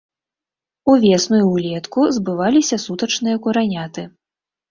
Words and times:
Увесну 0.93 1.35
і 1.41 1.43
ўлетку 1.49 2.07
збываліся 2.17 2.75
сутачныя 2.87 3.37
кураняты. 3.47 4.09